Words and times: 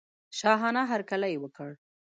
شاهانه 0.39 0.81
هرکلی 0.91 1.35
وکړ. 1.43 1.69